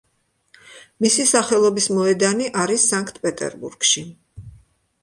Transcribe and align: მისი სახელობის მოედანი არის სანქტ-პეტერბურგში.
მისი 1.05 1.25
სახელობის 1.33 1.89
მოედანი 1.99 2.49
არის 2.65 2.87
სანქტ-პეტერბურგში. 2.95 4.07